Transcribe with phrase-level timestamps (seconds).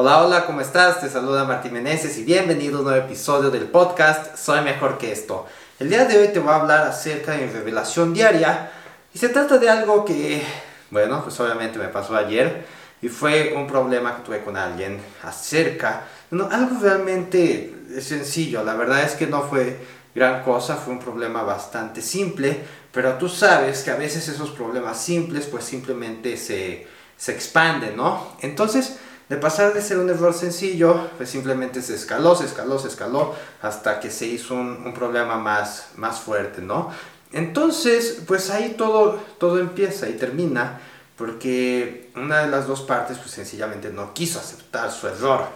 [0.00, 1.00] Hola, hola, ¿cómo estás?
[1.00, 5.10] Te saluda Martín Meneses y bienvenido a un nuevo episodio del podcast Soy Mejor que
[5.10, 5.44] esto.
[5.80, 8.70] El día de hoy te voy a hablar acerca de revelación diaria
[9.12, 10.40] y se trata de algo que,
[10.92, 12.64] bueno, pues obviamente me pasó ayer
[13.02, 19.02] y fue un problema que tuve con alguien acerca, no, algo realmente sencillo, la verdad
[19.02, 19.80] es que no fue
[20.14, 22.56] gran cosa, fue un problema bastante simple,
[22.92, 26.86] pero tú sabes que a veces esos problemas simples pues simplemente se,
[27.16, 28.36] se expanden, ¿no?
[28.42, 28.98] Entonces,
[29.28, 33.34] de pasar de ser un error sencillo, pues simplemente se escaló, se escaló, se escaló,
[33.60, 36.90] hasta que se hizo un, un problema más, más fuerte, ¿no?
[37.32, 40.80] Entonces, pues ahí todo, todo empieza y termina,
[41.16, 45.46] porque una de las dos partes, pues sencillamente no quiso aceptar su error.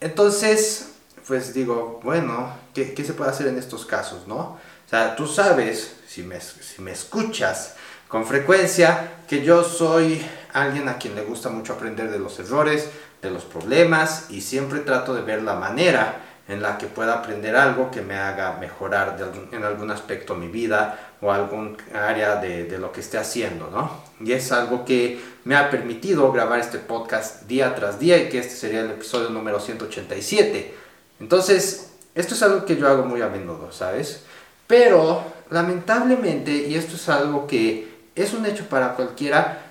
[0.00, 0.92] Entonces,
[1.26, 4.36] pues digo, bueno, ¿qué, ¿qué, se puede hacer en estos casos, no?
[4.36, 7.74] O sea, tú sabes, si me, si me escuchas
[8.08, 12.88] con frecuencia, que yo soy alguien a quien le gusta mucho aprender de los errores,
[13.20, 17.56] de los problemas y siempre trato de ver la manera en la que pueda aprender
[17.56, 22.64] algo que me haga mejorar de, en algún aspecto mi vida o algún área de,
[22.64, 23.90] de, lo que esté haciendo, ¿no?
[24.20, 28.38] Y es algo que me ha permitido grabar este podcast día tras día y que
[28.38, 30.74] este sería el episodio número 187.
[31.18, 34.22] Entonces, esto es algo que yo hago muy a menudo, ¿sabes?
[34.66, 39.62] Pero, lamentablemente, y esto es algo que es un hecho para cualquiera,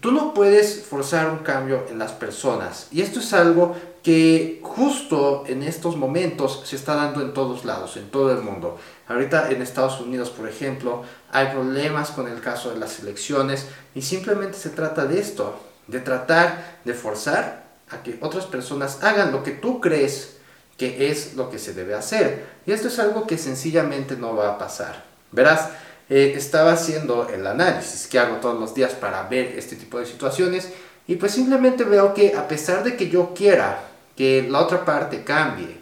[0.00, 2.88] tú no puedes forzar un cambio en las personas.
[2.90, 7.96] Y esto es algo que justo en estos momentos se está dando en todos lados,
[7.96, 8.78] en todo el mundo.
[9.06, 14.02] Ahorita en Estados Unidos, por ejemplo, hay problemas con el caso de las elecciones y
[14.02, 19.42] simplemente se trata de esto, de tratar de forzar a que otras personas hagan lo
[19.42, 20.36] que tú crees
[20.78, 22.46] que es lo que se debe hacer.
[22.64, 25.04] Y esto es algo que sencillamente no va a pasar.
[25.30, 25.68] Verás,
[26.10, 30.06] eh, estaba haciendo el análisis que hago todos los días para ver este tipo de
[30.06, 30.68] situaciones
[31.06, 33.84] y pues simplemente veo que a pesar de que yo quiera
[34.16, 35.80] que la otra parte cambie,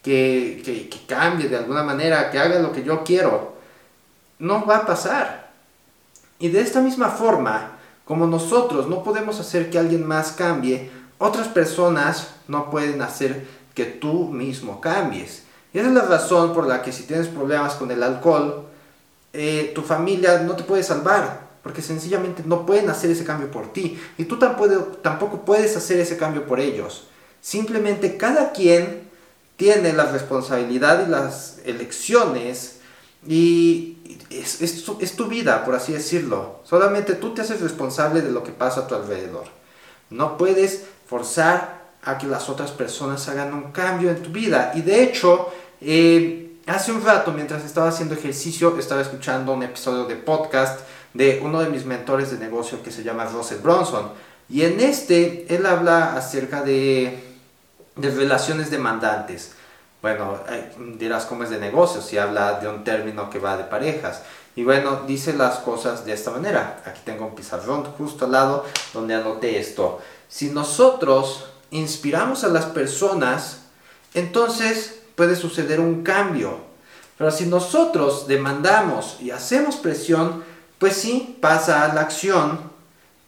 [0.00, 3.54] que, que, que cambie de alguna manera, que haga lo que yo quiero,
[4.38, 5.50] no va a pasar.
[6.38, 7.72] Y de esta misma forma,
[8.04, 13.44] como nosotros no podemos hacer que alguien más cambie, otras personas no pueden hacer
[13.74, 15.42] que tú mismo cambies.
[15.72, 18.68] Y esa es la razón por la que si tienes problemas con el alcohol,
[19.34, 23.72] eh, tu familia no te puede salvar, porque sencillamente no pueden hacer ese cambio por
[23.72, 24.00] ti.
[24.16, 27.08] Y tú tampoco, tampoco puedes hacer ese cambio por ellos.
[27.40, 29.08] Simplemente cada quien
[29.56, 32.76] tiene la responsabilidad y las elecciones
[33.26, 33.98] y
[34.30, 36.60] es, es, es, tu, vida, por así decirlo.
[36.64, 39.46] Solamente tú te haces responsable de lo que pasa a tu alrededor.
[40.10, 44.72] No puedes forzar a que las otras personas hagan un cambio en tu vida.
[44.74, 45.50] Y de hecho,
[45.80, 50.80] eh, hace un rato, mientras estaba haciendo ejercicio, estaba escuchando un episodio de podcast
[51.12, 54.12] de uno de mis mentores de negocio que se llama Russell Bronson.
[54.48, 57.22] Y en este, él habla acerca de,
[57.96, 59.52] de relaciones demandantes.
[60.02, 60.38] Bueno,
[60.98, 64.22] dirás cómo es de negocio, si habla de un término que va de parejas.
[64.56, 66.82] Y bueno, dice las cosas de esta manera.
[66.84, 70.00] Aquí tengo un pizarrón justo al lado donde anoté esto.
[70.28, 73.62] Si nosotros inspiramos a las personas,
[74.12, 76.58] entonces puede suceder un cambio.
[77.16, 80.44] Pero si nosotros demandamos y hacemos presión,
[80.78, 82.58] pues sí, pasa a la acción,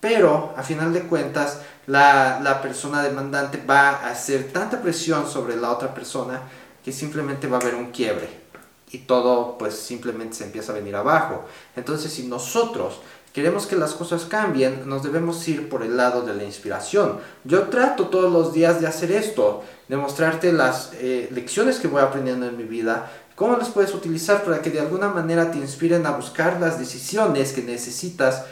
[0.00, 5.56] pero a final de cuentas la, la, persona demandante va a hacer tanta presión sobre
[5.56, 6.42] la otra persona
[6.84, 8.46] que simplemente va a haber un quiebre
[8.90, 11.44] y todo pues simplemente se empieza a venir abajo.
[11.74, 13.00] Entonces si nosotros
[13.36, 17.18] queremos que las cosas cambien, nos debemos ir por el lado de la inspiración.
[17.44, 22.00] Yo trato todos los días de hacer esto, de mostrarte las eh, lecciones que voy
[22.00, 26.06] aprendiendo en mi vida, cómo las puedes utilizar para que de alguna manera te inspiren
[26.06, 28.44] a buscar las decisiones que necesitas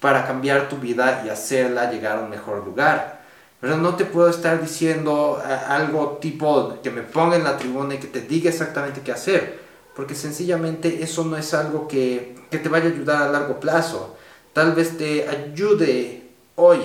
[0.00, 3.20] para cambiar tu vida y hacerla llegar a un mejor lugar.
[3.60, 7.96] Pero no te puedo estar diciendo eh, algo tipo que me ponga en la tribuna
[7.96, 9.60] y que te diga exactamente qué hacer,
[9.94, 14.16] porque sencillamente eso no es algo que, que te vaya a ayudar a largo plazo
[14.52, 16.78] tal vez te ayude hoy,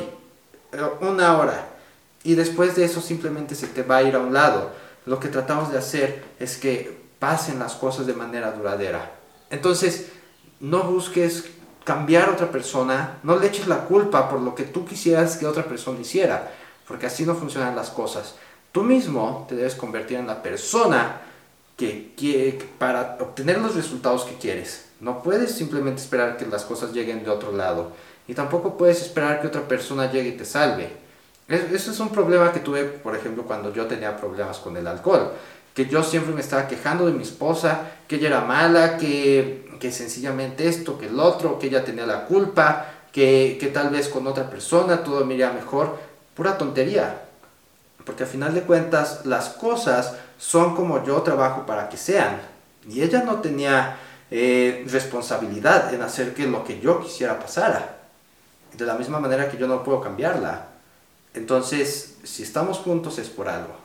[0.72, 1.70] eh, una hora,
[2.24, 4.72] y después de eso simplemente se te va a ir a un lado.
[5.06, 9.12] Lo que tratamos de hacer es que pasen las cosas de manera duradera.
[9.50, 10.08] Entonces,
[10.59, 11.46] no busques
[11.84, 15.46] cambiar a otra persona, no le eches la culpa por lo que tú quisieras que
[15.46, 16.52] otra persona hiciera,
[16.88, 18.35] porque así no funcionan las cosas.
[18.72, 21.22] Tú mismo te debes convertir en la persona
[21.78, 24.85] que, que para obtener los resultados que quieres.
[25.05, 27.91] No puedes simplemente esperar que las cosas lleguen de otro lado.
[28.28, 30.90] Y tampoco puedes esperar que otra persona llegue y te salve.
[31.47, 35.31] Eso es un problema que tuve, por ejemplo, cuando yo tenía problemas con el alcohol.
[35.75, 39.91] Que yo siempre me estaba quejando de mi esposa, que ella era mala, que, que
[39.91, 44.25] sencillamente esto, que el otro, que ella tenía la culpa, que, que tal vez con
[44.25, 45.99] otra persona todo me iría mejor.
[46.34, 47.22] Pura tontería.
[48.03, 52.41] Porque al final de cuentas las cosas son como yo trabajo para que sean.
[52.90, 53.99] Y ella no tenía
[54.31, 57.99] eh, responsabilidad en hacer que lo que yo quisiera pasara.
[58.73, 60.67] De la misma manera que yo no puedo cambiarla.
[61.33, 63.75] Entonces, si estamos juntos es por algo.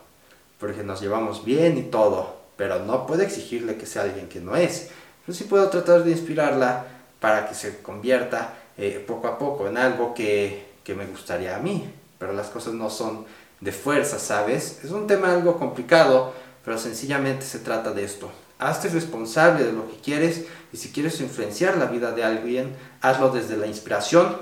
[0.59, 2.41] Porque nos llevamos bien y todo.
[2.57, 4.89] Pero no puedo exigirle que sea alguien que no es.
[5.27, 6.85] Yo sí puedo tratar de inspirarla
[7.19, 11.59] para que se convierta eh, poco a poco en algo que, que me gustaría a
[11.59, 11.93] mí.
[12.17, 13.25] Pero las cosas no son
[13.61, 14.83] de fuerza, ¿sabes?
[14.83, 16.33] Es un tema algo complicado,
[16.63, 18.31] pero sencillamente se trata de esto.
[18.59, 23.29] Hazte responsable de lo que quieres y si quieres influenciar la vida de alguien, hazlo
[23.29, 24.37] desde la inspiración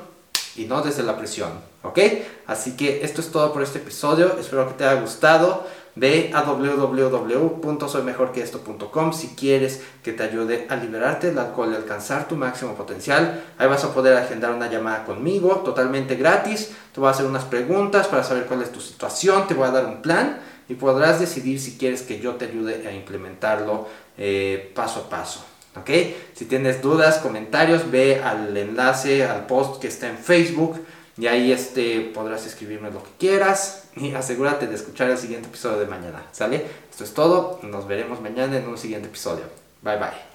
[0.55, 1.51] y no desde la presión,
[1.83, 1.99] ¿ok?
[2.45, 5.65] Así que esto es todo por este episodio, espero que te haya gustado.
[5.95, 12.37] Ve a www.soymejorqueesto.com si quieres que te ayude a liberarte del alcohol y alcanzar tu
[12.37, 13.43] máximo potencial.
[13.57, 16.71] Ahí vas a poder agendar una llamada conmigo totalmente gratis.
[16.93, 19.71] Te voy a hacer unas preguntas para saber cuál es tu situación, te voy a
[19.71, 20.39] dar un plan
[20.69, 23.87] y podrás decidir si quieres que yo te ayude a implementarlo
[24.17, 25.43] eh, paso a paso.
[25.75, 25.89] ¿Ok?
[26.33, 30.79] Si tienes dudas, comentarios, ve al enlace, al post que está en Facebook
[31.17, 35.79] y ahí este, podrás escribirme lo que quieras y asegúrate de escuchar el siguiente episodio
[35.79, 36.23] de mañana.
[36.31, 36.65] ¿Sale?
[36.89, 37.59] Esto es todo.
[37.63, 39.43] Nos veremos mañana en un siguiente episodio.
[39.81, 40.28] Bye bye.